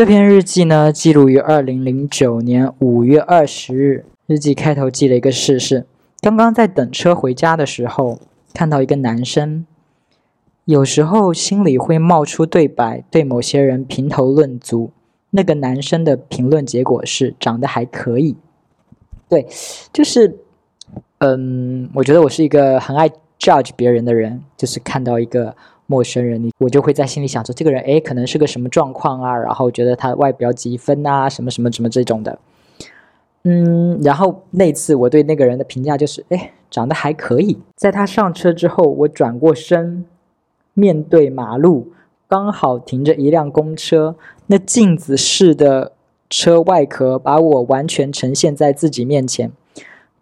[0.00, 4.06] 这篇日记呢，记录于二零零九年五月二十日。
[4.26, 5.84] 日记开头记了一个事是：
[6.22, 8.18] 刚刚在等车回家的时候，
[8.54, 9.66] 看到一个男生。
[10.64, 14.90] 有时候心里会冒出对白，对某些人评头论足。
[15.32, 18.38] 那个男生的评论结果是长得还可以。
[19.28, 19.46] 对，
[19.92, 20.38] 就是，
[21.18, 24.42] 嗯，我觉得我是一个很爱 judge 别人的人。
[24.56, 25.54] 就是看到一个
[25.90, 29.36] 陌生人，你我就会在心里想着这个人，哎，可能是个什么状况啊？
[29.36, 32.38] 然后觉得他外表几分啊，什么什么什么这种的。
[33.42, 37.58] 嗯，然后那次我对那个人的评价就是，哎，长得还可以。
[37.74, 40.04] 在他上车之后，我转过身。
[40.72, 41.92] 面对马路，
[42.28, 44.14] 刚好停着一辆公车，
[44.46, 45.92] 那镜子式的
[46.30, 49.50] 车外壳把我完全呈现在自己面前。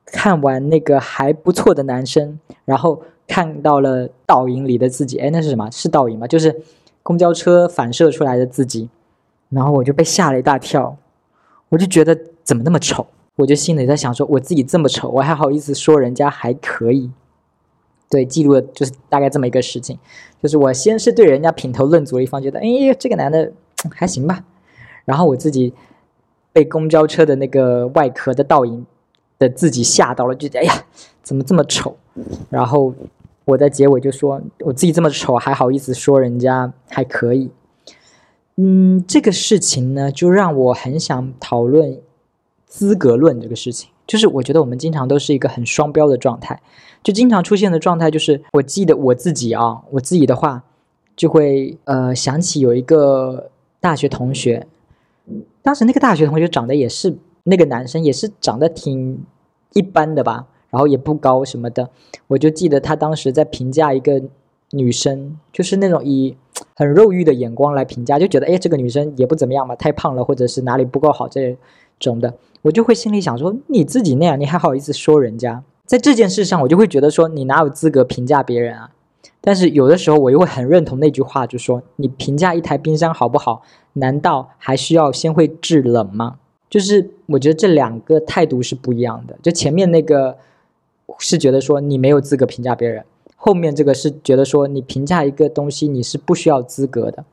[0.06, 5.70] 看完那个还不错的男生，然后看到了倒影里的自己，哎，那是什么？
[5.70, 6.26] 是倒影吗？
[6.26, 6.60] 就是
[7.04, 8.88] 公交车反射出来的自己。
[9.50, 10.96] 然后我就被吓了一大跳，
[11.68, 13.06] 我就觉得怎么那么丑？
[13.36, 17.10] 我就心里在想说，我自己这么丑，我还好意思说人家还可以？
[18.10, 19.98] 对，记录的就是大概这么一个事情，
[20.42, 22.66] 就是我先是对人家品头论足了一方，觉得哎，
[22.98, 23.52] 这个男的
[23.90, 24.44] 还行吧，
[25.04, 25.72] 然后我自己
[26.52, 28.84] 被公交车的那个外壳的倒影
[29.38, 30.84] 的自己吓到了，就觉得哎呀，
[31.22, 31.96] 怎么这么丑？
[32.50, 32.92] 然后
[33.48, 37.50] 我在结尾就说，我自己这么丑，还好意思说人家还可以？
[38.56, 41.98] 嗯，这个事情呢，就让我很想讨论
[42.66, 43.88] 资格论这个事情。
[44.06, 46.60] 就是我觉得我们经常都是一个很双标的状态，
[47.02, 50.64] 就经常出现的状态就是，我记得我自己啊，我自己的话，
[51.16, 54.66] 就会呃想起有一个大学同学，
[55.62, 59.24] 当时那个大学同学长得也是那个男生也是长得挺
[59.72, 61.88] 一般的吧，然后也不高什么的，
[62.26, 64.22] 我就记得他当时在评价一个
[64.70, 66.36] 女生，就是那种以
[66.74, 71.56] 很肉欲的眼光来评价，就觉得哎这个女生也不怎么样吧，太胖了或者是哪里不够好这
[71.98, 72.34] 种的。
[72.62, 75.62] 我就会心里想说，你自己那样，你还好意思说人家？
[75.86, 78.90] 在这件事上，我就会觉得说，你哪有资格评价别人啊？
[79.40, 83.62] 但是有的时候，我又会很认同那句话，就说你评价一台冰箱好不好，
[83.94, 86.38] 难道还需要先会制冷吗？
[86.68, 89.38] 就是我觉得这两个态度是不一样的。
[89.40, 90.36] 就前面那个
[91.18, 93.04] 是觉得说你没有资格评价别人，
[93.36, 97.24] 后面这个是觉得说你评价一个东西你是不需要资格的。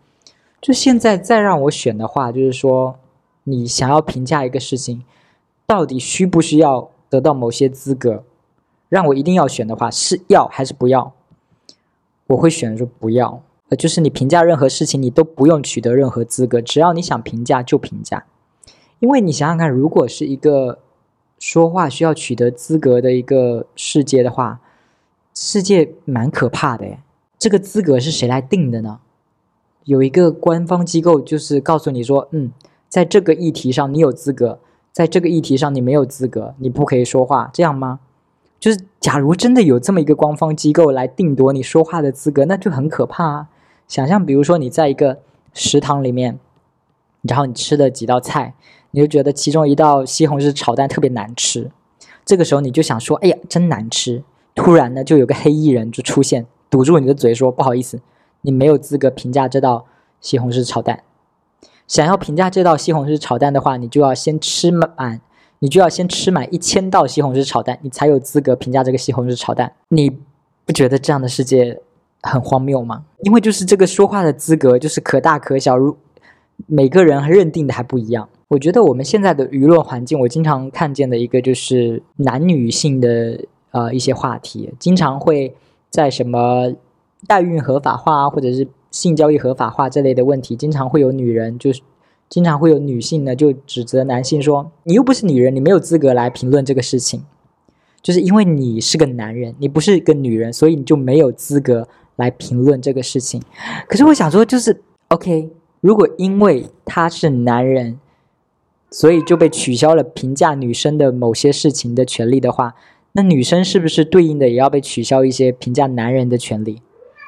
[0.62, 2.98] 就现在再让我选的话，就是说
[3.44, 5.04] 你想要评价一个事情。
[5.68, 8.24] 到底需不需要得到某些资格？
[8.88, 11.12] 让我一定要选的话，是要还是不要？
[12.28, 13.42] 我会选说不要。
[13.70, 18.26] 呃，就是你评价任何事情，你都不用取得任何资格，只要你想评价就评价。
[19.00, 20.78] 因为你想想看，如果是一个
[21.40, 24.60] 说话需要取得资格的一个世界的话，
[25.34, 26.86] 世界蛮可怕的。
[27.38, 29.00] 这个资格是谁来定的呢？
[29.84, 32.52] 有一个官方机构就是告诉你说，嗯，
[32.90, 34.60] 在这个议题上你有资格。
[34.92, 38.00] 在这个议题上，你没有资格，你不可以说话，这样吗？
[38.62, 43.50] 就是假如真的有这么一个官方机构来定夺你说话的资格，那就很可怕啊！
[43.90, 45.20] 想象，比如说你在一个
[45.54, 46.40] 食堂里面，
[47.24, 48.54] 然后你吃了几道菜，
[48.96, 51.70] 你就觉得其中一道西红柿炒蛋特别难吃，
[52.26, 54.24] 这个时候你就想说：“哎呀，真难吃！”
[54.56, 58.00] 突然呢，就有个黑衣人就出现，堵住你的嘴，说：“不好意思，
[58.44, 59.86] 你没有资格评价这道
[60.22, 61.04] 西红柿炒蛋。”
[61.90, 65.20] 想要评价这道西红柿炒蛋的话，你就要先吃满，
[65.60, 69.74] 你就要先吃满一千道西红柿炒蛋，你才有资格评价这个西红柿炒蛋。
[69.90, 70.10] 你
[70.66, 71.82] 不觉得这样的世界
[72.22, 73.04] 很荒谬吗？
[73.24, 75.98] 因为就是这个说话的资格就是可大可小，如
[76.66, 78.30] 每个人认定的还不一样。
[78.48, 83.40] 我觉得我们现在的舆论环境，我经常看见的一个就是男女性的
[83.72, 85.56] 呃一些话题，经常会
[85.90, 86.74] 在什么
[87.28, 88.68] 代孕合法化啊或者是。
[88.92, 91.82] 性交易合法化这类的问题，经常会有女人，就是
[92.30, 97.22] 经常会有女性呢，就指责男性说：“你又不是女人，你没有资格来评论这个事情。”
[98.02, 101.86] 就是因为你是个男人，你不是个女人，所以你就没有资格
[102.16, 103.42] 来评论这个事情。
[103.90, 105.50] 可是我想说，就是 OK，
[105.82, 108.00] 如果因为他是男人，
[108.92, 112.76] 所以就被取消了评价女生的某些事情的权利的话，
[113.14, 116.82] 那女生是不是对应的也要被取消一些评价男人的权利？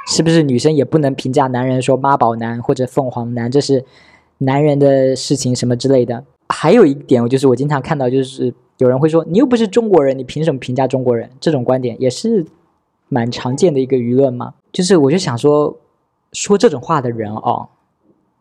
[0.08, 3.84] 是不是女生也不能评价男人说妈宝男或者凤凰男，这是
[4.38, 6.24] 男人的事情什么之类的？
[6.48, 11.30] 还有一点，我就是我经常看到，就是有人会说你又不是中国人，你凭什么评价中国人？
[11.42, 12.46] 这种观点也是
[13.10, 14.54] 蛮常见的一个舆论嘛。
[14.72, 15.78] 就是我就想说，
[16.32, 17.68] 说这种话的人哦，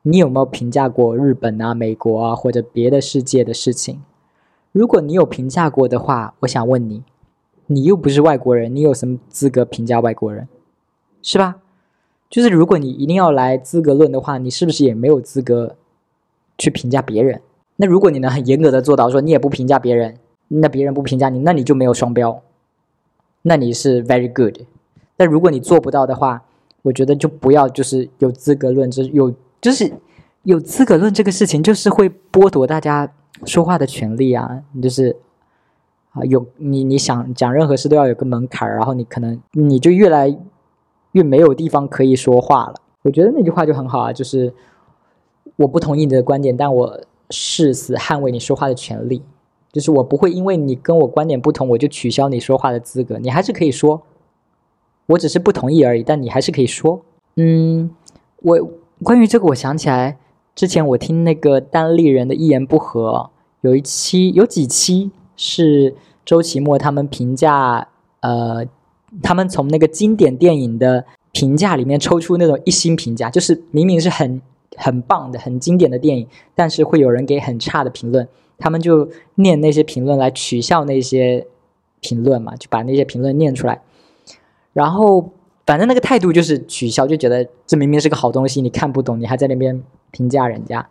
[0.09, 4.03] 你有没有评价过日本啊、美国啊或者别的世界的事情？
[4.71, 7.03] 如果你有评价过的话，我想问你，
[7.67, 10.47] 你又不是外国人，你有什么资格评价外国人？
[11.23, 11.57] 是吧？
[12.31, 15.75] 就是如果你一定要来资格论的话，你是不是也没有资格
[16.57, 17.41] 去评价别人。
[17.75, 22.41] 那如果你能很严格的做到说你也不评价别人，那别人不评价你，那你就没有双标，
[23.43, 24.61] 那你是 very good。
[25.17, 26.45] 但如果你做不到的话，
[26.83, 29.35] 我觉得就不要就是有资格论，就是有
[29.67, 29.93] 就是
[30.45, 33.13] 有资格论这个事情，就是会剥夺大家
[33.45, 35.17] 说话的权利啊，就是
[36.13, 40.39] 啊有你你想讲任何事都要有个门槛然后你可能你就越来
[41.13, 42.75] 越没有地方可以说话了。
[43.03, 44.55] 我觉得那句话就很好啊，就是
[45.57, 49.21] 我不同意你的观点，但我誓死捍卫你说话的权利。
[49.73, 54.01] 就是我不会因为你跟我观点不同，我就取消你说话的资格，你还是可以说。
[55.09, 57.03] 我只是不同意而已，但你还是可以说。
[57.37, 57.91] 嗯，
[58.43, 58.71] 我
[59.03, 60.19] 关于这个，我想起来
[60.55, 65.95] 之前我听那个单立人的一言不合，有一期有几期是
[66.25, 67.89] 周奇墨他们评价，
[68.21, 68.65] 呃，
[69.23, 74.41] 他们从那个经典电影的评价里面抽出那种一星评价，就是明明是很
[74.77, 78.27] 很棒的、很经典的电影，但是会有人给很差的评论，
[78.57, 81.47] 他们就念那些评论来取笑那些
[82.01, 83.83] 评论嘛，就把那些评论念出来。
[84.73, 85.31] 然后，
[85.67, 89.83] 反正那个态度就是取消，就觉得这明明是个好东西，你看不懂，你还在那边
[90.13, 90.89] 评价人家，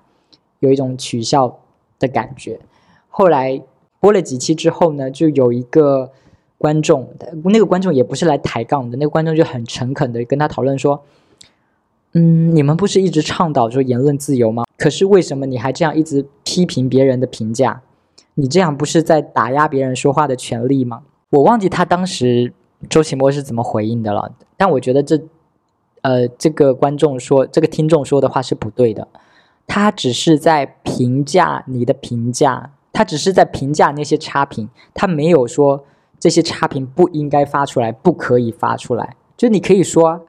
[0.59, 1.59] 有一种取笑
[1.97, 2.59] 的感觉。
[3.07, 3.61] 后来
[4.01, 6.11] 播了几期之后呢，就有一个
[6.57, 7.09] 观众，
[7.45, 11.01] 那个观众也不是来抬杠的，那个观众就很诚恳的跟他讨论说
[12.11, 14.65] ：“嗯，你们不是一直倡导说言论自由吗？
[14.77, 17.81] 可是为什么你还这样一直批评别人的评价？
[18.33, 22.51] 你这样不是在打压别人说话的权利吗？”我忘记他当时。
[22.89, 24.31] 周奇墨是怎么回应的了？
[24.57, 25.21] 但我觉得这，
[26.01, 29.07] 呃，这个观众说，这个听众说的话是不对的。
[29.67, 35.83] 他只是在评价你的评价，他只是在评价那些差评，他没有说
[36.19, 39.15] 这些差评不应该发出来，不可以发出来。
[39.35, 40.25] 就你可以说，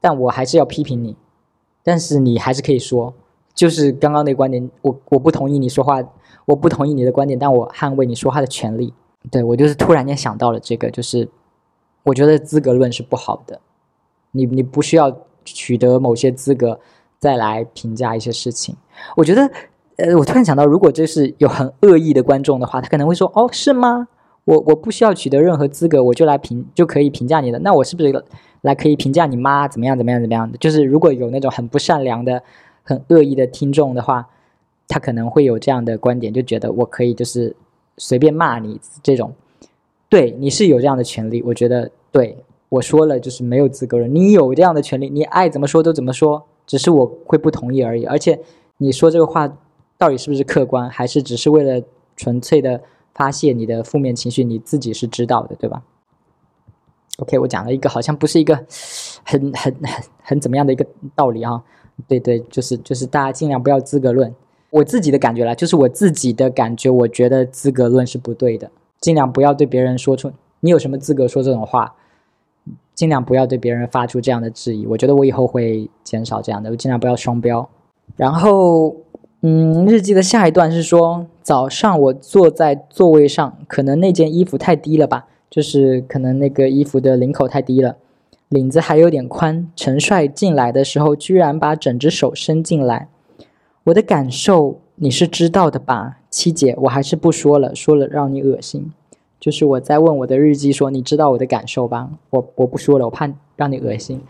[0.00, 1.16] 但我还是要批评你，
[1.82, 3.14] 但是你还是可以说，
[3.54, 6.02] 就是刚刚那观点，我我不同意你说话，
[6.44, 8.92] 我不同意你的观点，但我捍卫你说话的权利。
[9.30, 11.28] 对我就是突然间想到了这个，就是。
[12.06, 13.60] 我觉得资格论是不好的，
[14.30, 16.78] 你你不需要取得某些资格
[17.18, 18.76] 再来评价一些事情。
[19.16, 19.50] 我觉得，
[19.96, 24.06] 呃，我突然想到，如果这是有很恶意的观众的话，他可能会说：“哦，是吗？
[24.44, 28.24] 我我不需要取得任何资格，我就来评就可以评价你的，那我是不是
[28.60, 32.40] 来可以评价你妈怎么样怎么样怎么样的？”就是如果有那种很不善良的、
[32.84, 34.28] 很恶意的听众的话，
[34.86, 37.56] 他可能会有这样的观点，就觉得我可以就是
[37.98, 39.34] 随便骂你这种。
[40.08, 42.38] 对，你是有这样的权利，我觉得对
[42.70, 44.08] 我说了就是没有资格了。
[44.08, 48.06] 你有这样的权利，你爱怎么说都怎么说，只是我会不同意而已。
[48.06, 48.40] 而且
[48.78, 49.46] 你说这个话
[49.98, 51.84] 到底是不是客观，还是只是为了
[52.16, 52.80] 纯粹的
[53.14, 55.82] 发泄你的负面情绪，你自己是知道的，对吧
[57.18, 58.56] ？OK，我讲了一个好像不是一个
[59.22, 61.62] 很很很很怎么样的一个道理啊。
[62.08, 64.34] 对对，就是就是大家尽量不要资格论。
[64.70, 68.70] 我自己的感觉啦，就是我自己的感觉，我觉得资格论是不对的。
[69.00, 71.94] 尽量不要对别人说出你有什么资格说这种话，
[72.96, 74.84] 尽量不要对别人发出这样的质疑。
[74.86, 77.68] 我觉得我以后会减少这样的，我尽量不要双标。
[78.16, 78.96] 然后，
[79.42, 87.96] 嗯，日记的下一段是说，早上我坐在座位上，可能那件衣服太低了吧，就是可能那个衣服的领口太低了，
[88.48, 89.70] 领子还有点宽。
[89.76, 93.08] 陈帅进来的时候，居然把整只手伸进来，
[93.84, 94.80] 我的感受。
[94.98, 98.94] 你是知道的吧，七姐，我还是不说了，说了让你恶心。
[99.46, 102.10] 就是我在问我的日记，说你知道我的感受吧？
[102.30, 104.20] 我我不说了，我怕让你恶心。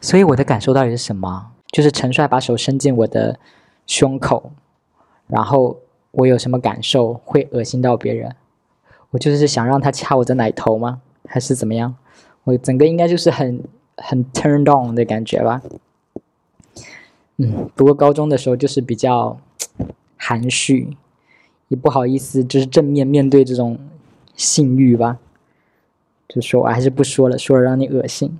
[0.00, 1.50] 所以我的感受到底是什么？
[1.70, 3.38] 就是陈帅把手伸进我的
[3.86, 4.52] 胸口，
[5.26, 5.80] 然后
[6.12, 7.12] 我有什么感受？
[7.26, 8.34] 会恶心到别人？
[9.10, 11.02] 我就是想让他掐我的奶头吗？
[11.26, 11.94] 还是怎么样？
[12.44, 13.62] 我整个应该就是很
[13.98, 15.60] 很 turned on 的感觉吧。
[17.36, 19.38] 嗯，不过高中的时候就是比较。
[20.16, 20.96] 含蓄，
[21.68, 23.78] 也不好意思，就是正面面对这种
[24.34, 25.18] 性欲吧。
[26.28, 28.38] 就说我还是不说了，说了让你恶心。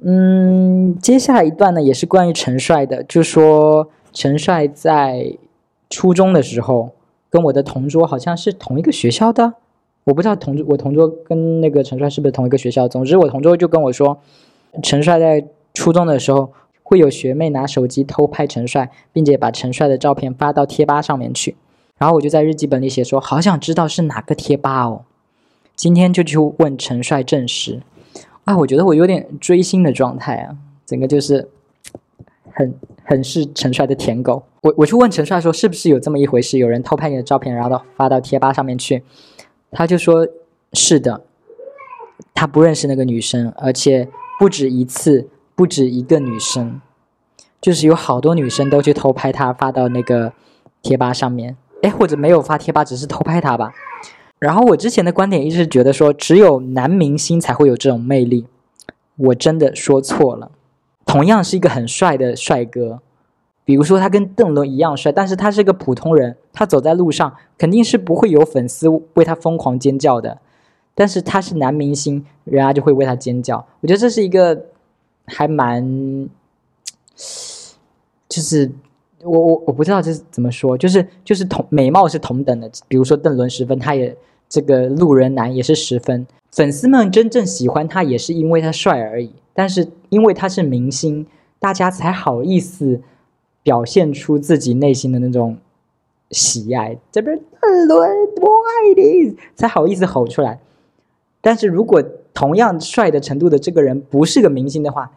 [0.00, 5.36] 嗯，接下来一段呢，也是关于陈帅的，就说陈帅在
[5.88, 6.90] 初中的时候
[7.30, 9.54] 跟我的同桌好像是同一个学校的，
[10.04, 12.88] 我不知道同桌我同桌跟那个陈帅是不是同一个学校。
[12.88, 14.18] 总之，我同桌就跟我说，
[14.82, 16.52] 陈帅在初中的时候。
[16.84, 21.56] 会有学妹拿手机偷拍陈帅，并且把陈帅的照片发到贴吧上面去。
[22.02, 25.04] 然后我就在日记本里写说：“好想知道是哪个贴吧哦。”
[25.76, 27.80] 今天就去问陈帅证实。
[28.42, 31.48] 啊，我觉得我有点追星的状态啊，整个就是
[32.50, 34.42] 很很是陈帅的舔狗。
[34.62, 36.58] 我我去问陈帅说：“是不是有这么一回事？
[36.58, 39.04] 有人偷拍你的照片，然后发到贴吧上面去？”
[39.70, 40.26] 他就说
[40.74, 41.22] ：“是的，
[42.34, 44.08] 他不认识那个女生，而且
[44.40, 46.80] 不止一次。”不止一个女生，
[47.60, 50.32] 就是有好多女生都去偷拍他，发到那个
[50.80, 53.72] 贴吧上面，哎，或者没有发贴吧，只是偷拍他吧。
[54.38, 58.46] 然后我之前的观点一直觉得说，只有男明星才会有这种魅力，
[59.16, 60.50] 我真的说错了。
[61.04, 63.00] 同样是一个很帅的帅哥，
[63.64, 70.38] 比如说他跟邓伦一样帅，但是他是个普通人，他走在路上肯定是不会有粉丝为他疯狂尖叫的。
[70.94, 73.66] 但是他是男明星，人家就会为他尖叫。
[73.80, 74.66] 我觉得这是一个
[75.26, 76.28] 还蛮，
[78.28, 78.70] 就是
[79.24, 82.70] 我我我不知道这是怎么说，就是就是同美貌是同等的。
[82.88, 84.16] 比如说邓伦十分，他也
[84.48, 86.26] 这个路人男也是十分。
[86.50, 89.32] 粉丝们真正喜欢他也是因为他帅而已。
[89.54, 91.26] 但是因为他是明星，
[91.58, 93.00] 大家才好意思
[93.62, 95.58] 表现出自己内心的那种
[96.30, 96.98] 喜爱。
[97.10, 98.10] 这边邓伦
[98.40, 100.60] 我爱你，才好意思吼出来。
[101.40, 102.02] 但是如果
[102.32, 105.12] 同样帅的程度的这个人不是个明星的话，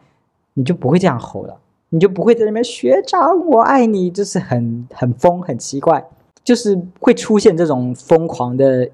[0.54, 1.58] 你就不会这样吼了，
[1.90, 6.04] 你就不会在那边学长我爱你，就是很很疯很奇怪，
[6.42, 8.90] 就是会出现这种疯狂的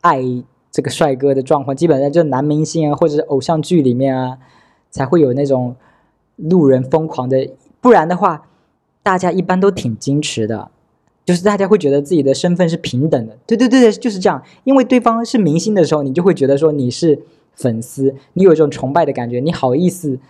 [0.00, 0.22] 爱
[0.70, 4.38] 这个帅哥的状况，基本上就是男明星啊或者是偶像剧里面啊
[4.90, 5.76] 才会有那种
[6.36, 8.48] 路人疯狂的，不然的话
[9.02, 10.70] 大家一般都挺矜持的。
[11.24, 14.40] 就是大家会觉得自己的身份是平等的，对对对对，就是这样。
[14.62, 17.18] 因为对方是明星的时候，你就会觉得说你是
[17.52, 20.20] 粉丝，你有一种崇拜的感觉，你好意思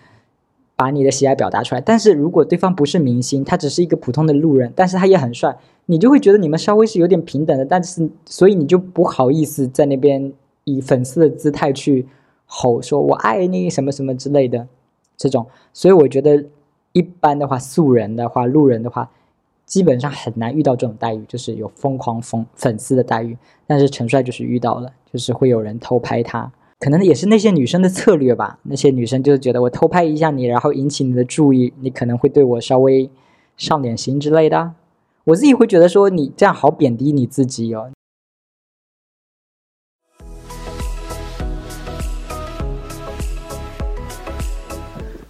[0.76, 1.80] 把你的喜爱表达出来。
[1.80, 5.56] 但是如果对方不是明星，他只是一个普通的路人，但是他也很帅，
[5.87, 7.64] 你就会觉得你们稍微是有点平等的。
[7.64, 10.33] 但是所以你就不好意思在那边
[10.64, 12.06] 以粉丝的姿态去
[12.45, 14.68] 吼说“我爱你”什么什么之类的
[15.16, 15.47] 这种。
[15.73, 16.45] 所以我觉得
[16.92, 19.11] 一般的话，素人的话，路人的话。
[19.66, 23.37] 基本上很难遇到这种待遇，就是有疯狂粉粉丝的待遇。
[23.66, 28.59] 但是陈帅就是遇到了，就是会有人偷拍他，可能也是那些女生的策略吧。
[28.64, 33.09] 那些女生就是觉得我偷拍一下你，然后引起你的注意，你可能会对我稍微
[33.56, 34.75] 上点心之类的。
[35.25, 37.90] 我自己会觉得说你这样好贬低你自己哦。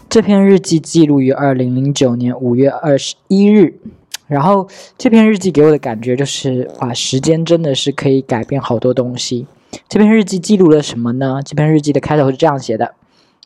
[0.08, 3.78] 这篇日记记录于二零零九年五月二十一日。
[4.26, 4.66] 然后
[4.98, 9.46] 这篇日记给我的感觉就是，哇，时间真的是可以改变好多东西。
[9.88, 11.40] 这篇日记记录了什么呢？
[11.44, 12.94] 这篇日记的开头是这样写的：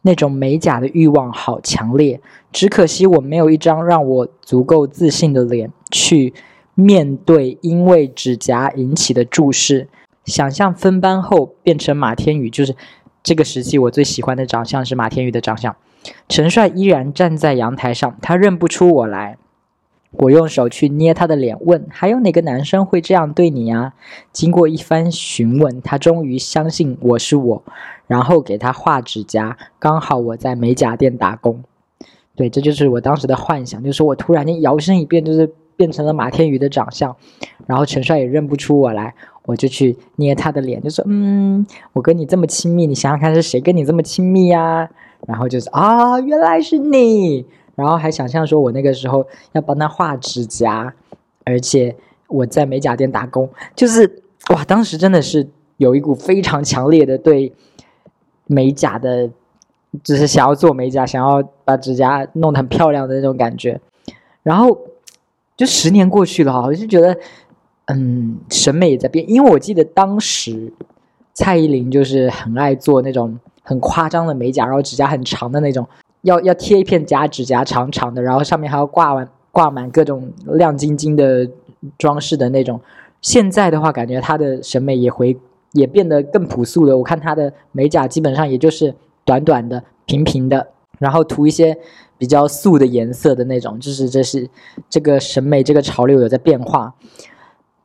[0.02, 2.20] 那种美甲的欲望好强烈，
[2.52, 6.32] 只可惜我没有一张让我足够自信的脸去
[6.74, 9.88] 面对因为指甲引起的注视。
[10.24, 12.76] 想象分班后变成马天宇，就是
[13.22, 15.74] 这个时期我最喜欢的长相是马天宇的长相。
[16.28, 19.36] 陈帅依然站在阳台上，他认不出我来。
[20.12, 23.94] 我用手去捏他的脸，问：“还有哪个男生会这样对你呀？”
[24.32, 27.62] 经过一番询问，他终于相信我是我，
[28.08, 29.56] 然后给他画指甲。
[29.78, 31.62] 刚好我在美甲店打工，
[32.34, 37.14] 对，这就是我当时的幻想，就是我突然间摇身一变，就是变成了马天宇的长相，
[37.68, 39.14] 然后陈帅也认不出我来，
[39.44, 44.90] 我就去捏他的脸，就说：“嗯，我跟你这么亲密，你想想看是谁跟你这么亲密呀？”
[45.28, 47.46] 然后就是啊，原来是你。
[47.80, 50.94] 然后还想象说，我那个时候要帮他画指甲，
[51.44, 51.96] 而且
[52.28, 57.52] 我在美甲店打工，就是哇，当时真的是有一股非常强烈的对
[58.46, 59.30] 美甲的，
[60.04, 63.80] 就是想要做美甲，想要把指甲弄得很漂亮的那种感觉。
[64.42, 64.78] 然后
[65.56, 67.16] 就十年过去了哈，我就觉得，
[67.86, 70.72] 嗯，审美也在变，因为我记得当时
[71.32, 75.86] 蔡依林就是很爱做那种很夸张的美甲，然后指甲很长的那种。
[76.22, 81.48] 要要贴一片假指甲，长长的，然后上面还要挂完挂满各种亮晶晶的
[81.96, 82.80] 装饰的那种。
[83.22, 85.36] 现在的话，感觉他的审美也回
[85.72, 86.96] 也变得更朴素了。
[86.96, 91.76] 我看他的美甲基本上也就是短短的、平平的，然后涂一些
[92.18, 93.80] 比较素的颜色的那种。
[93.80, 94.48] 就是这是
[94.88, 96.94] 这个审美这个潮流有在变化。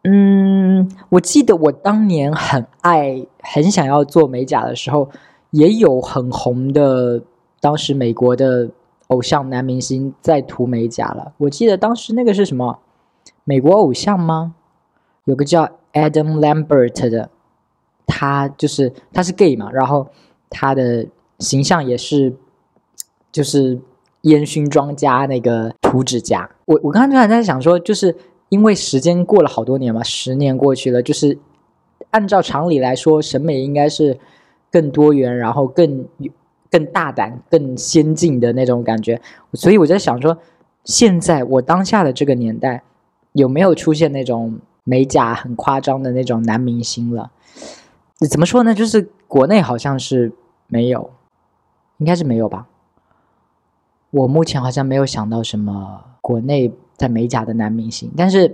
[0.04, 5.10] 嗯，我记得我当年很爱很想要做美甲的时候，
[5.51, 7.22] 也有很红的。
[7.66, 8.70] 当时美国的
[9.08, 12.78] 偶像男明星在涂美甲了，我记得当时那个是什么？
[13.44, 14.54] 美国偶像吗？
[15.24, 17.32] 有个叫 Adam Lambert 的，
[18.06, 20.08] 他就是他是 gay 嘛，然后
[20.48, 21.08] 他的
[21.40, 22.36] 形象也是
[23.32, 23.80] 就是
[24.22, 26.48] 烟熏妆加那个涂指甲。
[26.66, 28.16] 我我刚刚突然在想说，就是
[28.50, 31.36] 因为时间过了好多年嘛，十年过去了，就是
[32.12, 34.20] 按照常理来说，审美应该是
[34.72, 36.06] 更多元，然后更。
[36.75, 39.22] 更大胆、更先进的那种感觉，
[39.53, 40.38] 所以我在想说，
[40.84, 42.84] 现在我当下的这个年代，
[43.32, 47.32] 有没有出现那种美甲很夸张的那种男明星了？
[48.29, 48.74] 怎么说呢？
[48.74, 50.34] 就是国内好像是
[50.67, 51.10] 没有，
[52.00, 52.67] 应该是没有吧。
[54.12, 58.53] 我目前好像没有想到什么国内在美甲的男明星，但是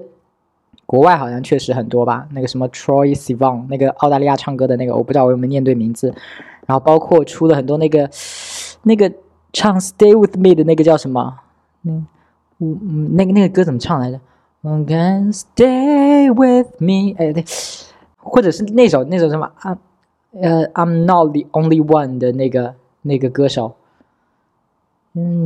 [0.92, 2.28] 国外好像确实很多吧。
[2.32, 6.14] 那个什么 Troy Sivan，那个澳大利亚唱歌的那个，我不知道我有没有念对名字。
[6.66, 8.10] 然后包括出了很多那个
[8.84, 9.10] 那个
[9.54, 11.40] 唱 Stay with Me 的那个叫什么？
[11.84, 12.06] 嗯，
[12.60, 14.20] 嗯，那个那个歌怎么唱来着
[14.64, 17.46] ？I can stay with me，哎对，
[18.18, 19.78] 或者是那首那首什么啊？
[20.34, 23.76] 呃，I'm not the only one 的那个那个歌手。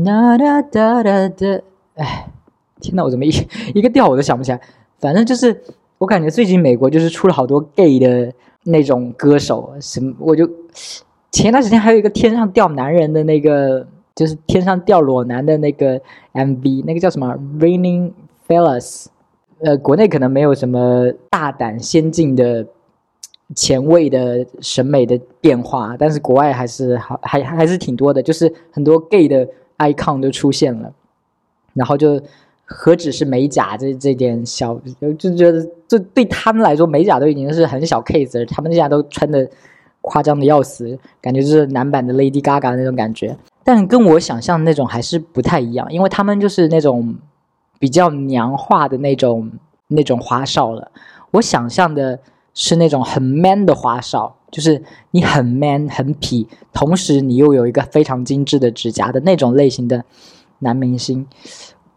[0.04, 1.62] 哒哒哒哒哒，
[1.98, 2.30] 哎，
[2.82, 3.30] 天呐，我怎么一
[3.76, 4.60] 一个调我都想不起来？
[5.00, 5.62] 反正就是，
[5.98, 8.32] 我感觉最近美国就是出了好多 gay 的
[8.64, 10.50] 那种歌手，什么我就
[11.32, 13.86] 前段时间还有一个天上掉男人的那个，
[14.16, 16.02] 就是天上掉裸男的那个
[16.34, 18.12] MV，那个叫什么 Raining
[18.48, 19.06] Fellas，
[19.60, 22.66] 呃，国内可能没有什么大胆先进的。
[23.54, 29.48] 前卫的审美的变化，但是国外还是好，还还是挺多的，就是很多 gay 的
[29.78, 30.92] icon 都出现了，
[31.76, 32.20] 然后就
[32.66, 34.78] 何止是美甲这这点小，
[35.18, 39.50] 就觉得这对他们来说美甲都已经是很小 case 了，他们现在都穿的
[40.02, 47.16] 夸张的要死，感觉就是男版的 Lady Gaga 那种感觉，但跟我想象的那种还是不太一样，因为他们就是那种
[47.80, 49.52] 比较娘化的那种
[49.88, 50.92] 那种花哨了，
[51.32, 52.20] 我想象的。
[52.58, 54.82] 是那种很 man 的花哨，就是
[55.12, 60.06] 你很 man 很痞，同时你又有一个非常精致的指甲的那种类型的
[60.60, 61.28] 男明星。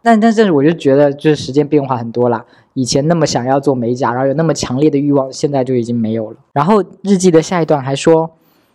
[0.02, 2.45] 但但是我就觉得，就是时间变化很多了。
[2.75, 6.37] 以前那么想要做美甲，然后有那么强烈的欲望，现在就已经没有了。
[6.52, 8.31] 然后日记的下一段还说，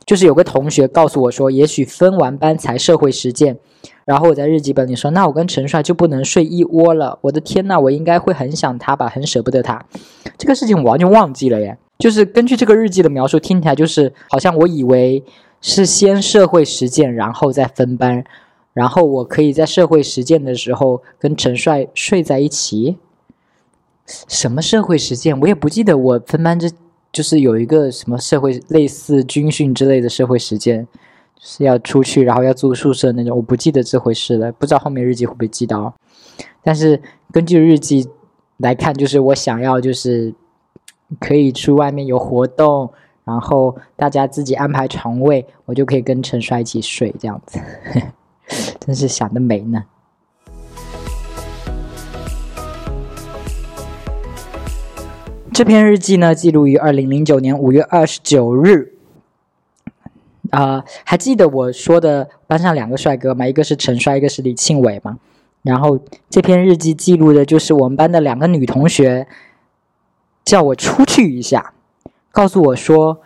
[0.06, 3.58] 就是有个同学告诉我说，也许分完班才社会实践。
[4.04, 7.18] 然后我在日记本里说，那我跟陈帅就不能睡一窝了。
[7.22, 9.82] 我的天呐，我应该会很想他吧，很舍不得他。
[10.38, 11.78] 这个事情我完全忘记了耶。
[12.00, 15.24] 就是根据这个日记的描述，听起来就是好像我以为
[15.62, 18.26] 是先社会实践，然后再分班，
[18.74, 22.98] 然后我可以在社会实践的时候跟陈帅睡在一起。
[24.06, 25.40] 什么社会实践？
[25.40, 26.70] 我也不记得我分班这
[27.12, 30.88] 就是有一个什么社会类似军训之类的社会实践。
[31.46, 35.94] 是要出去，然后要住宿舍那种，我不记得这回事了，不知道后面日记会不会记到。
[36.64, 37.02] 但是
[37.34, 38.08] 根据日记
[38.60, 40.34] 来看，就是我想要，就是
[41.20, 42.90] 可以去外面有活动，
[43.26, 47.60] 然后大家自己安排床位，我就可以跟陈帅一起睡，这样子，
[48.86, 49.84] 真是想得美呢。
[55.54, 58.94] 这篇日记呢，记录于二零零九年五月二十九日。
[60.50, 63.48] 啊，还记得我说的班上两个帅哥吗？
[63.48, 65.18] 一个是陈帅，一个是李庆伟吗？
[65.62, 65.98] 然后
[66.30, 69.28] 这篇日记记录的就是我们班的两个女同学，
[70.44, 71.74] 叫我出去一下，
[72.32, 73.22] 告诉我说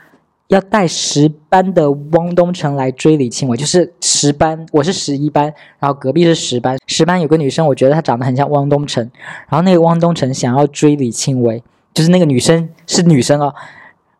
[0.47, 9.07] 要带十班的汪东城来追李庆伟，就是十班，我是十一班，然后隔壁是十班，十班有个女生，我觉得她长得很像汪东城，
[9.47, 11.61] 然后那个汪东城想要追李庆伟，
[11.93, 13.53] 就是那个女生是女生哦。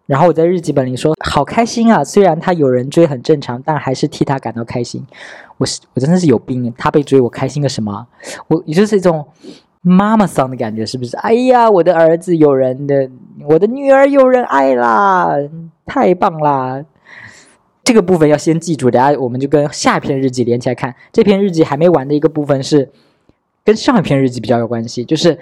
[0.06, 2.04] 然后我在日记本里说：“好开心啊！
[2.04, 5.04] 虽然他有人追很正常，但还是替他感到开心。
[5.58, 8.06] 我是我真的是有病，他被追我开心个什么？
[8.50, 9.26] 我也就是一种
[9.82, 11.18] 妈妈桑的感觉，是不是？
[11.18, 13.10] 哎呀，我的儿子有人的，
[13.50, 15.36] 我的女儿有人爱啦，
[15.88, 16.86] 太棒啦！
[17.88, 20.94] 这个部分要先记住，等下我们就跟下一篇日记连起来看。
[21.14, 22.92] 这篇日记还没完的一个部分是
[23.64, 25.40] 跟上一篇日记比较有关系，就是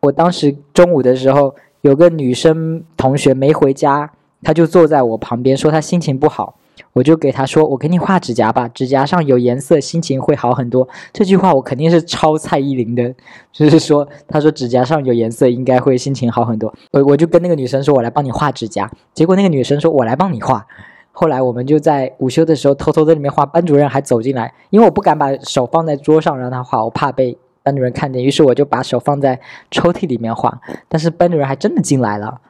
[0.00, 4.12] 我当时中午的时候。”有个女生同学没回家，
[4.44, 6.54] 她就坐在我旁边说她心情不好，
[6.92, 10.88] 我就给她说我给你画指甲吧，指甲上有颜色，心情会好很多。
[11.12, 13.12] 这句话我肯定是抄蔡依林的，
[13.52, 16.72] 就是说她说指甲上有颜色应该会心情好很多。
[16.92, 20.64] 我我就跟那个女生说我来帮你画指甲，结果那个女生说我来帮你画。
[21.12, 27.38] 后来我们就在午休的时候偷偷在里面画，班主任还走进来，因为我不敢把手放在桌上让他画，我怕被。
[27.64, 29.38] 班主任看见，于是我就把手放在
[29.70, 32.40] 抽屉里面画，但是班主任还真的进来了，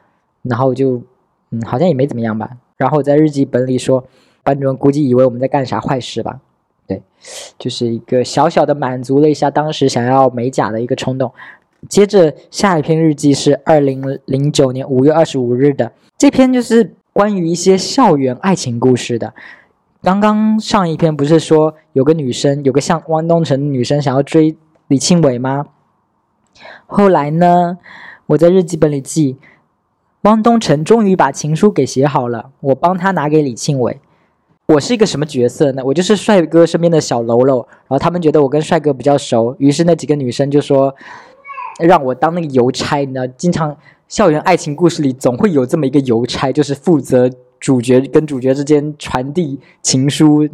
[0.40, 1.02] 然后就，
[1.50, 2.48] 嗯，好像也没怎么样吧。
[2.78, 4.02] 然后我在日记本里说，
[4.42, 6.40] 班主任估计以为我们在干啥坏事吧？
[6.86, 7.02] 对，
[7.58, 11.30] 就是一个小小的满足了一下当时想要美甲的一个冲动。
[11.90, 19.34] 接着下一篇日记是二零零九年五月二十五日的，这篇就是关于一些校园爱情故事的。
[20.02, 24.56] 刚刚上一篇不是说有个女生，有个像汪东城的女生想要追。
[24.88, 25.68] 李庆伟吗？
[26.86, 27.78] 后来呢？
[28.26, 29.38] 我在日记本里记，
[30.22, 34.00] 汪东城终于把情书给写好了，我帮他拿给李庆伟。
[34.66, 35.82] 我是一个什么角色呢？
[35.86, 37.66] 我就是帅哥身边的小喽啰。
[37.70, 40.94] 然后他们觉得我跟帅哥比较熟，于是那几个女生就说
[41.78, 42.98] 让我当那个邮差。
[42.98, 43.74] 你知道，经常
[44.12, 50.46] 校园爱情故事里总会有这么一个邮差，就是负责主角跟主角之间传递情书。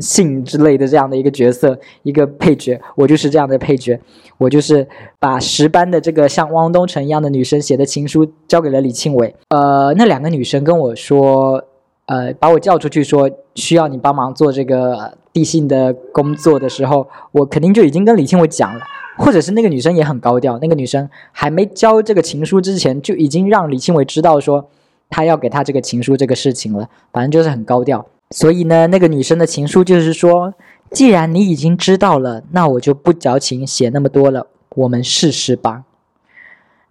[0.00, 4.00] 信之类的这样的一个角色，一个配角，我就是这样的配角，
[4.38, 4.86] 我就是
[5.18, 9.34] 把十班的这个像汪东城一样的女生写的情书交给了李庆伟。
[9.48, 11.64] 呃，那两个女生跟我说，
[12.06, 18.80] 呃，把我叫出去说需要你帮忙做这个递信的工作的时候，我肯定就已经跟李庆伟讲了，
[19.18, 24.70] 或者是那个女生也很高调，那个女生还没交这个情书之前就已经让李庆伟知道说
[25.10, 28.06] 他要给他这个情书这个事情了，反正就是很高调。
[28.30, 30.54] 所以呢，那个女生的情书就是说，
[30.90, 35.84] 既然你已经知道了，那我就不矫情写那么多了，我们试试吧。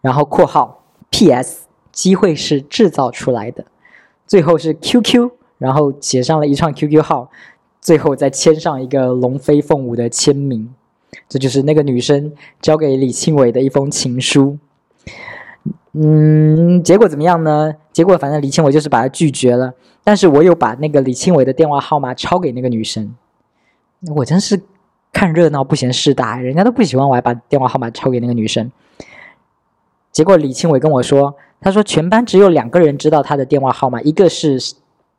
[0.02, 1.68] 然后括号 P.S.
[1.92, 3.66] 机会是制造出来的，
[4.26, 7.30] 最后是 QQ，然后写上了一串 QQ 号，
[7.82, 10.74] 最后再签上一个龙飞凤舞的签名，
[11.30, 14.58] 这就是那个女生交给李庆伟的一封情书。
[15.93, 17.74] 嗯，结果怎么样呢？
[17.91, 23.15] 结果反正李庆伟就是把他拒绝了，但是我有把那个李庆伟的电话号码抄给那个女生。
[24.15, 24.62] 我真是
[25.12, 28.72] 看热闹不嫌事大，人家都不喜欢，我还把电话号码抄给那个女生。
[30.12, 34.60] 结果李庆伟跟我说，他说全班只有两个人知道他的电话号码，一个是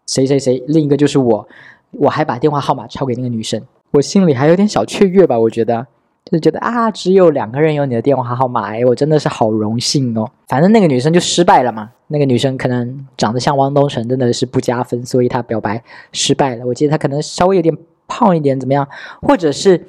[0.07, 1.49] 谁谁谁，另一个就是我。
[1.91, 5.87] 我还把电话号码抄给那个女生，我心里还有点小雀跃吧，我觉得。
[6.31, 10.31] 就觉得啊，只有两个人有你的电话号码，哎，我真的是好荣幸哦。
[10.47, 11.89] 反正那个女生就失败了嘛。
[12.09, 16.67] 那个女生可能长得像汪东城，真的是不加分，所以她表白失败了。
[16.67, 17.75] 我记得她可能稍微有点
[18.07, 18.87] 胖一点，怎么样？
[19.23, 19.87] 或者是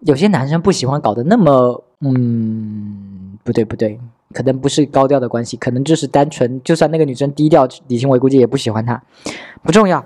[0.00, 1.84] 有些男生不喜欢搞得那么……
[2.00, 3.96] 嗯，不对不对，
[4.32, 9.00] 可能不是高调的关系，可能就是单纯，就算那个女生低调，李行伟估计也不喜欢她，
[9.62, 10.04] 不重要。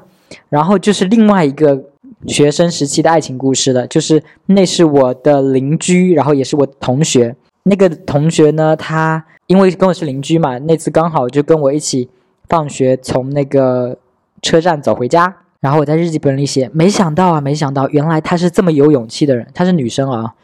[0.50, 1.84] 然后就是另外一个。
[2.26, 7.34] 学生时期的爱情故事了，就是那是我的邻居，然后也是我同学。
[7.62, 12.10] 那个同学呢，他因为跟我是邻居嘛，那次刚好就跟我一起
[12.48, 13.96] 放学从那个
[14.42, 15.34] 车站走回家。
[15.60, 19.46] 然后我在日记本里写，没想到啊，没想到，原来他是这么有勇气的人。
[19.54, 20.34] 她是女生啊，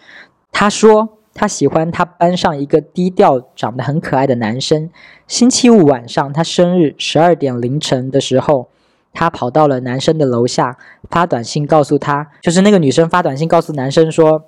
[0.53, 4.91] 她说她喜欢他班上一个低调、长得很可爱的男生。
[5.27, 8.69] 星期五晚上，他生日，十二点凌晨的时候。
[9.17, 10.77] 他跑到了男生的楼下，
[11.09, 14.45] 发短信告诉他，就是那个女生发短信告诉男生说，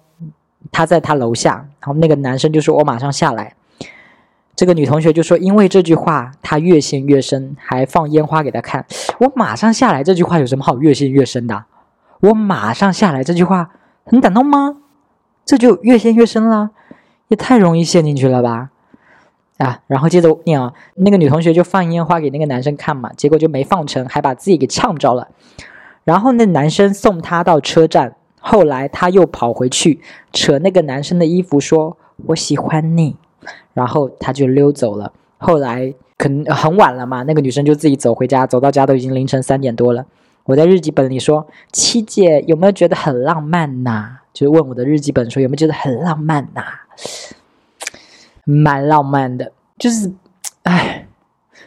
[0.71, 3.55] 他在他楼下，然后那个男生就说：“我马上下来。”
[4.55, 8.85] 这个女同学就说：“因为这句话，他越陷越深，还放烟花给他看。
[9.21, 11.65] 我马上下来这句话有什么好越陷越深的？
[12.21, 13.71] 我马上下来这句话
[14.05, 14.77] 很感动吗？
[15.47, 16.71] 这就越陷越深了，
[17.29, 18.69] 也太容易陷进去了吧？”
[19.59, 25.29] 啊，然后接着念啊，那个女同学就放烟花给那个男生看嘛，结果就没放成，还把自己给呛着了。
[26.05, 30.01] 然后那男生送她到车站，后来她又跑回去
[30.33, 33.17] 扯那个男生的衣服，说我喜欢你，
[33.75, 35.13] 然后他就溜走了。
[35.39, 40.07] 后来可能很晚了嘛，那个女生就自己走回家，走到家都已经凌晨三点多了。
[40.45, 44.19] 我在日记本里说，七姐有没有觉得很浪漫呐？
[44.33, 46.63] 就是问我的日记本说有没有觉得很浪漫呐？
[48.51, 50.11] 蛮浪漫的，就是，
[50.63, 51.07] 唉，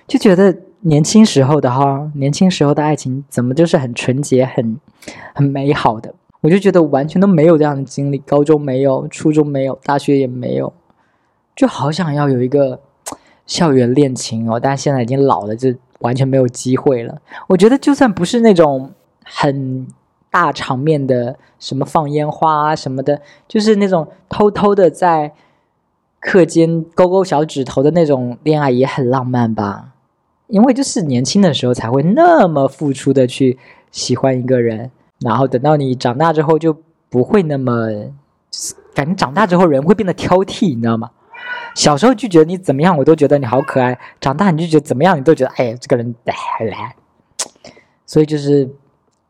[0.08, 4.80] 就觉得年轻时候的哈，年轻时候的爱情怎么就是很纯洁、很
[5.36, 6.16] 很美好的？
[6.42, 10.74] 我就觉得完全都没有这样的经历，高中没有，初中没有，大学也没有，
[11.56, 12.80] 就好想要有一个
[13.46, 14.60] 校园恋情哦。
[14.60, 17.22] 但是现在已经老了，就完全没有机会了。
[17.46, 18.92] 我觉得就算不是那种
[19.24, 19.86] 很
[20.32, 25.34] 大场面的，什么放烟花啊什么的，就是那种偷偷的在。
[26.22, 29.90] 课间勾勾小指头的那种恋爱也很浪漫吧？
[30.48, 33.58] 因为就是年轻的时候才会那么付出的去
[33.92, 36.78] 喜欢一个人，然后等到你长大之后就
[37.10, 37.88] 不会那么，
[38.94, 41.10] 感觉长大之后人会变得挑剔，你知道吗？
[41.74, 46.36] 小时候就觉得你怎么样我都觉得你好可爱，长大你就觉得怎么样你都觉得哎这个人来
[46.70, 46.96] 来，
[48.06, 48.70] 所以就是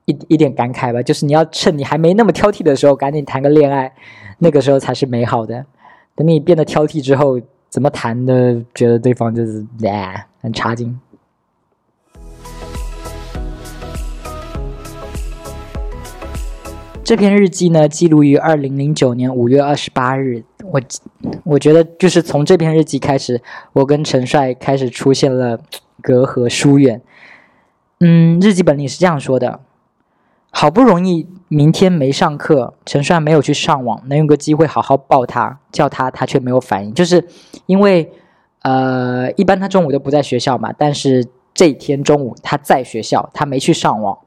[0.06, 3.93] 一一点感慨吧，就是你要趁你还没那么挑剔的时候赶紧谈个恋爱，
[4.39, 5.65] 那个时候才是美好的。
[6.15, 8.62] 等你变得挑剔之后，怎么谈的？
[8.76, 11.00] 觉得对方就是哎，很差劲。
[17.04, 20.43] 这篇日记呢，记录于二零零九年五月二十八日。
[20.63, 20.80] 我
[21.43, 23.41] 我觉得，就是从这篇日记开始，
[23.74, 25.60] 我跟陈帅开始出现了
[26.02, 27.02] 隔阂疏远。
[28.00, 29.60] 嗯，日记本里是这样说的。
[30.54, 36.94] 好不容易明天没上课，陈帅没有去上网，能有个机会好好抱他，叫他，他却没有反应。
[36.94, 37.26] 就是
[37.66, 38.12] 因为，
[38.62, 44.18] 呃，一般他中午都不在学校嘛，但是这天中午他在学校，他没去上网。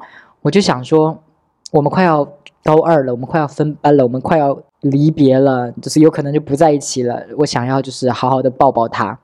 [0.43, 1.23] 我就想说，
[1.71, 2.25] 我们快要
[2.63, 7.23] 高二了，我们快要分班了，我们快要离别了，就是有可能就不在一起了。
[7.39, 9.19] 我想要就是好好的抱抱他，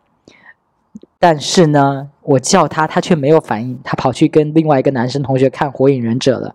[1.19, 6.55] 但是呢，我叫他，他却没有反应，他跑去跟另外一个男生同学看《火影忍者》了。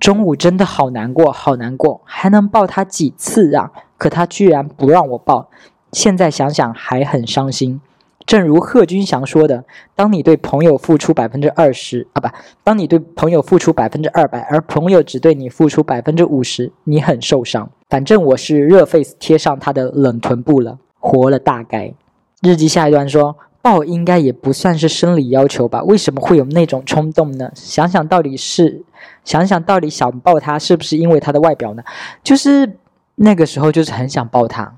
[0.00, 3.70] 中午真的好难过，好难过，还能抱他几次啊？
[3.96, 5.48] 可他居然不让我抱，
[5.92, 7.80] 现在想想还很伤心。
[8.24, 9.64] 正如贺军翔说的
[9.96, 12.28] ：“当你对朋友付出百分之二十啊，不，
[12.62, 17.68] 当你对朋友付出百分之二百，而朋友只对你付出百分之五十，你很受伤。
[17.88, 21.92] 反正我是热 face 贴上他的冷臀部了，活了大概。”
[22.42, 25.82] 日记下一段说：“抱应该也不算是生理要求吧？
[25.84, 27.50] 为什么会有那种冲动呢？
[27.54, 28.82] 想想到底是，
[29.24, 31.82] 想想到底想抱他是不是因为他的外表呢？
[32.22, 32.76] 就是
[33.14, 34.76] 那个时候就是很想抱他。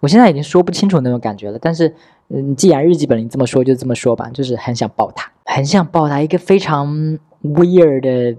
[0.00, 1.94] 我现在已经说不清楚那种感觉了，但是。”
[2.28, 4.28] 嗯，既然日记本里这么说，就这么说吧。
[4.34, 8.36] 就是很想抱他，很想抱他，一个非常 weird 的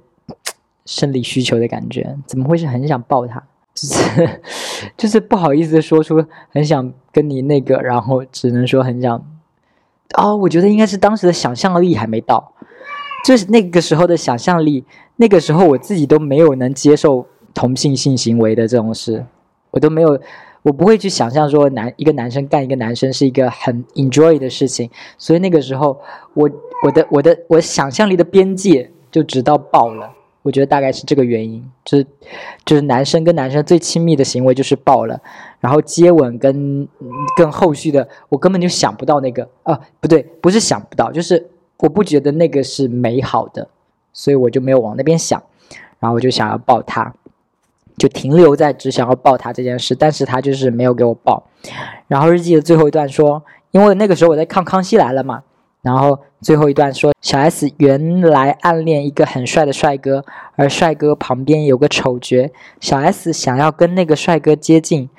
[0.86, 2.18] 生理需求的感觉。
[2.26, 3.42] 怎么会是很想抱他？
[3.74, 4.42] 就是
[4.98, 9.26] 就是不好意思说出很想跟你那个，然后只能说很想。
[10.16, 12.54] 哦，我觉得应该是当时的想象力还没到，
[13.26, 14.86] 就是那个时候的想象力。
[15.18, 19.26] 那个时候我自己都没有能接受同性性行为的这种事，
[19.72, 20.20] 我都没有。
[20.64, 25.98] 我不会去想象说男一个男生干一个男生是一个很 enjoy 的事情，所以那个时候
[26.34, 26.50] 我
[26.84, 30.12] 我的我的我想象力的边界就直到爆了。
[30.42, 32.06] 我觉得大概是这个原因，就是
[32.66, 35.22] 就是男生跟男生最亲密的行为就是爆了，
[35.60, 36.88] 然后接吻跟
[37.36, 43.68] 跟后续的我根本就想不到那个啊不对不是想不到，就是我不觉得那个是美好的，
[44.14, 45.42] 所以我就没有往那边想，
[46.00, 47.14] 然后我就想要抱他。
[47.98, 51.44] 就停留在只想要抱他这件事，但是他就是没有给我抱。
[52.08, 55.42] 然后日记的最后一段说，因为那个时候我在看《康熙来了》嘛，
[55.82, 60.24] 然后最后一段说，小 S 原来暗恋一个很帅的帅哥，
[60.56, 65.10] 而帅哥旁边有个丑角，小 S 想要跟那个帅哥接近，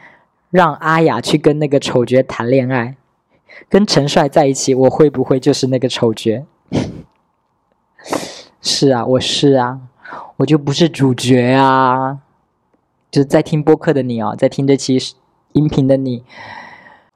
[0.50, 2.96] 让阿雅去跟那个丑角谈恋爱，
[3.68, 6.44] 跟陈帅在一起，我会不会就是那个丑角？
[8.60, 9.80] 是啊，我是啊，
[10.38, 12.20] 我就不是主角啊。
[13.10, 14.98] 就是在听播客的你哦，在听这期
[15.52, 16.22] 音频的你，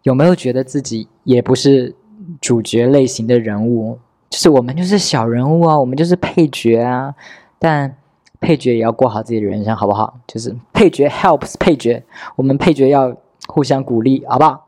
[0.04, 1.94] 有没有觉得自己也不是
[2.40, 3.98] 主角类型的人物？
[4.30, 7.14] 就是我们就是小人物啊，我们就是配角啊。
[7.58, 7.94] 但
[8.40, 10.18] 配角也要过好自己的人生，好不好？
[10.26, 12.02] 就是配角 helps 配角，
[12.36, 13.14] 我们配角要
[13.46, 14.66] 互相鼓励，好不好？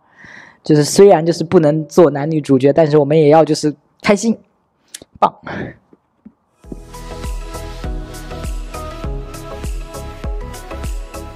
[0.63, 4.39] 就是虽然就是不能做男女主角，但是我们也要就是开心，
[5.19, 5.35] 棒。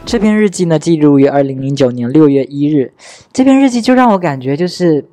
[0.07, 2.95] 这篇日记呢，记录于二零零九年六月一日。
[3.31, 5.05] 这篇日记就让我感觉，就是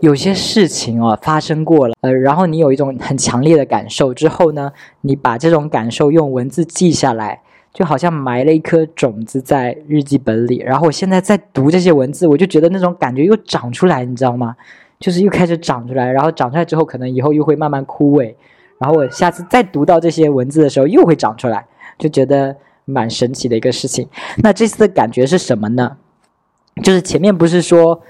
[0.00, 4.72] 有些事情哦发生过了，呃，然后你有一种很强烈的感受，之后呢，
[5.02, 10.58] 你把这种感受用文字记下来，就好像埋了一颗种子在日记本里。
[10.58, 14.56] 然后我现在在读这些文字，我就觉得那种感觉又长出来，你知道吗？
[14.98, 18.34] 就是又开始长出来，然后长出来之后，可能以后又会慢慢枯萎。
[18.78, 21.66] 然后我下次再读到这些文字的时候，又会长出来，
[21.98, 22.56] 就觉得。
[22.90, 25.98] 蛮神奇的一个事情，那这次的感觉是什么呢？
[26.82, 28.00] 就是前面不是说，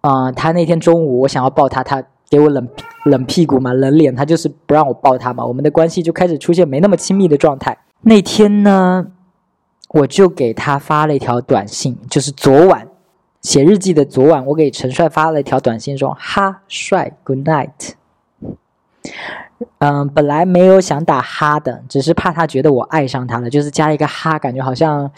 [0.00, 2.68] 啊，他那天中午我想要抱他，他给我冷
[3.06, 7.76] 冷屁股嘛，冷脸，他就是不让我抱他嘛，我们的关系就开始出现没那么亲密的状态。
[8.08, 9.08] 那天呢，
[9.88, 12.86] 我就给他发了一条短信，就是昨晚
[13.42, 17.94] 写日记的昨晚，我给陈帅发了一条短信说：“哈，帅，Good night。”
[19.78, 25.10] 嗯，本来没有想打哈的，只是怕他觉得我爱上他了，就是加了一个哈，感觉好像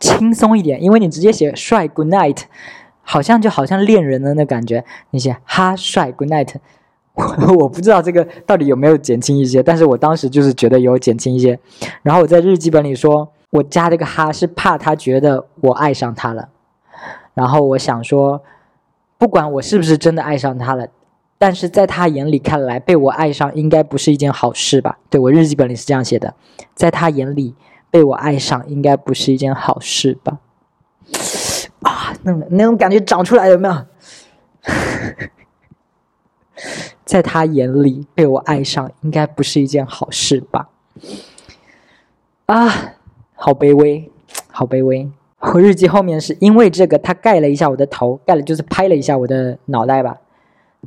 [0.00, 0.82] 轻松一点。
[0.82, 2.44] 因为你直接写帅 good night，
[3.02, 4.82] 好像就好像恋人的那感觉。
[5.10, 6.54] 你写哈帅 good night，
[7.14, 11.58] 我 我不知道这个到底有没有减轻一些，但是我当时就是觉得有减轻一些。
[12.02, 16.48] 然后我在日记本里说，我加这个哈是怕他觉得我爱上他了。
[17.34, 18.42] 然后我想说，
[19.18, 20.86] 不管我是不是真的爱上他了。
[21.38, 24.98] 但是在他眼里看来，被我爱上应该不是一件好事吧？
[25.10, 26.34] 对我日记本里是这样写的，
[26.74, 27.54] 在他眼里
[27.90, 30.38] 被我爱上应该不是一件好事吧？
[31.82, 33.74] 啊，那那种感觉长出来有没有？
[37.12, 40.70] 在他眼里被我爱上应该不是一件好事吧？
[42.46, 42.94] 啊，
[43.34, 44.10] 好卑微，
[44.50, 45.06] 好卑微。
[45.40, 50.16] 我日记后面是因为这个，他盖了一下我的头，盖了就是拍了一下我的脑袋吧。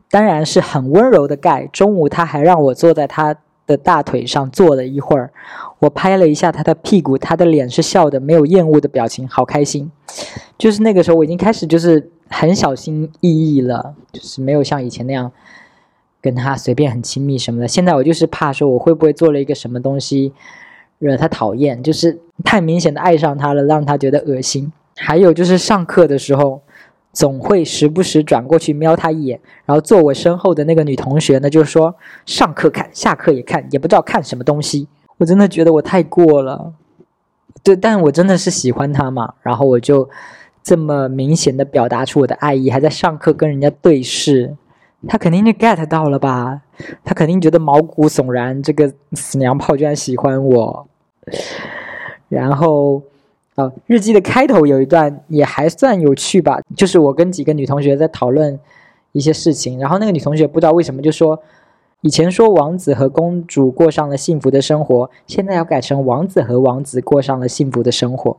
[0.10, 1.68] 当然是很温柔的盖。
[1.68, 3.36] 中午他还让我坐在他
[3.68, 5.32] 的大腿上坐了一会儿，
[5.78, 9.92] 我拍了一下他的屁股，他的脸是笑的，没有厌恶的表情，好开心。
[10.58, 15.32] 就是那个时候我已经开始就是很小心翼翼了，就是没有像以前那样
[16.26, 17.68] 跟他随便很亲密什么的。
[17.68, 20.34] 现在我就是怕说我会不会做了一个什么东西
[20.98, 24.72] 惹他讨厌，就是太明显的爱上他了，让他觉得恶心。
[24.96, 26.62] 还有就是上课的时候。
[27.16, 34.90] 总会时不时转过去瞄他一眼，然后坐我身后的那个女同学呢，就是说上课看，下课也看，也不知道看什么东西。
[35.16, 36.74] 我真的觉得我太过了。
[37.64, 40.10] 对，但我真的是喜欢他嘛，然后我就
[40.62, 44.54] 这么明显的表达出我的爱意，还在上课跟人家对视，
[45.08, 46.62] 他肯定就 get 到了吧？
[47.04, 50.88] 他肯定觉得毛骨悚然，这个死娘炮居然喜欢我。
[52.28, 53.02] 然后，
[53.56, 58.60] 啊，日记的开头有一段也还算有趣吧，就是我跟几个女同学在讨论
[59.12, 61.42] 一些事情，然后那个女同学不知道为什么就说。
[62.02, 68.38] 以前说王子和公主过上了幸福的生活，现在要改成王子和王子过上了幸福的生活。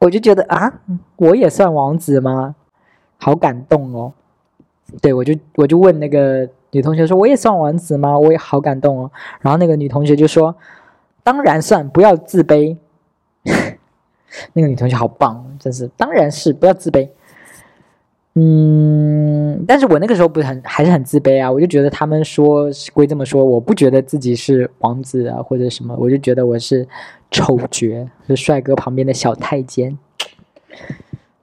[0.00, 0.80] 我就觉得啊，
[1.16, 2.54] 我也算王子吗？
[3.16, 4.12] 好感动哦。
[5.00, 8.18] 对我就我就问那个女同学说，我也算王子吗？
[8.18, 9.10] 我也好感动哦。
[9.40, 10.54] 然后那个女同学就说，
[11.22, 12.76] 当然算，不要自卑。
[14.54, 17.08] 那个女同学好棒，真是，当然是不要自卑。
[18.34, 26.88] 嗯，但是我那个时候不是很还是很自卑啊，我就觉得他们说归这么说，我不觉得自己是王子啊或者什么，我就觉得我是
[27.30, 29.98] 丑角，是帅哥旁边的小太监。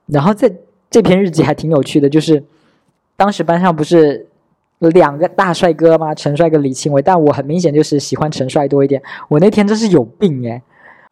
[0.06, 0.52] 然后这
[0.90, 2.42] 这篇日记还挺有趣的，就是
[3.20, 4.26] 当时班上不是
[4.78, 6.14] 两个大帅哥吗？
[6.14, 9.02] 陈帅跟李庆伟，但我很明显就是喜欢陈帅多一点。
[9.28, 10.62] 我那天真是有病诶，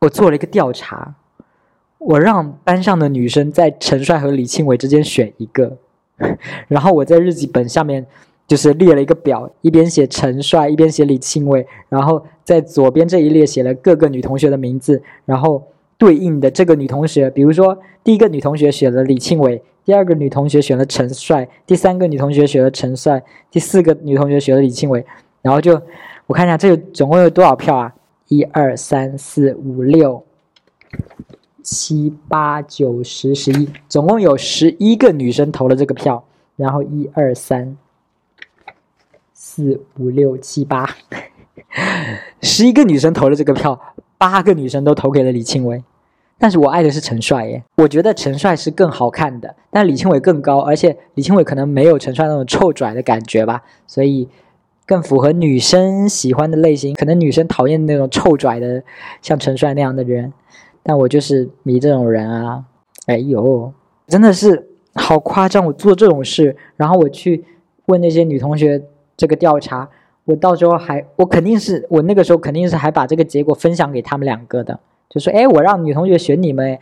[0.01, 1.17] 我做了一个调查。
[1.99, 5.77] 我让班上的女生在陈帅和李庆伟之间选一个，
[6.67, 8.07] 然后我在日记本下面
[8.47, 15.63] 就是列了一个表，一边写陈帅，一边写李庆伟，然后在左边这一列写了各个女同学的名字，然后
[15.99, 25.05] 对应的这个女同学，比如说第一个女同学选了李庆伟，第二个女同学选了陈帅，第三个女同学选了陈帅，第四个女同学选了李庆伟，
[25.43, 25.83] 然后就
[26.27, 27.95] 我看一下这个总共有多少票啊？
[28.29, 30.25] 一二三四五六。
[31.61, 36.25] 七八九十十一，总共有十一个女生投了这个票，
[36.57, 37.77] 然后一二三
[39.35, 40.89] 四五六七八，
[42.41, 43.79] 十一个女生投了这个票，
[44.19, 45.83] 八个女生都投给了李庆伟，
[46.39, 54.29] 但是我爱的是陈帅耶，我觉得陈帅是更好看的，但李庆伟更高，而且李庆伟可能没有陈帅那种臭拽的感觉吧，所以
[54.85, 58.83] 更符合女生喜欢的类型，可能女生讨厌那种臭拽的，
[59.23, 60.33] 像陈帅那样的人。
[60.83, 62.65] 但我就是迷这种人啊！
[63.07, 63.71] 哎呦，
[64.07, 65.67] 真的是好夸张！
[65.67, 67.45] 我做这种事，然后我去
[67.87, 68.83] 问那些女同学
[69.15, 69.91] 这个调查，
[70.29, 76.79] 我到时候还，我肯定是我那个时候肯定是还把这个结果分享给他们两个的，就说：“哎，我让女同学选你们。”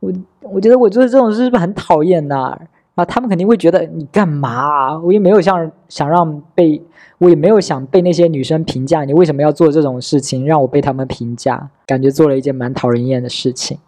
[0.00, 2.58] 我我觉得我做这种事是不是很讨厌呐？
[2.96, 4.98] 啊他们肯定会觉得你干嘛？
[4.98, 6.82] 我也没有想想让被，
[7.18, 11.70] 我也没有想被那些女生评价，你为什么要做这种事情，让我被他们评价？
[11.86, 13.78] 感觉做了一件蛮讨人厌的事情。